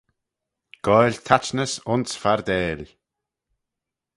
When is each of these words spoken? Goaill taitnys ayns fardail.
Goaill 0.85 1.17
taitnys 1.25 1.73
ayns 1.91 2.11
fardail. 2.21 2.81